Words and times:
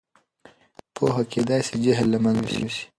پوهه 0.95 1.23
کېدای 1.31 1.61
سي 1.67 1.75
جهل 1.83 2.07
له 2.13 2.19
منځه 2.23 2.51
یوسي. 2.61 2.85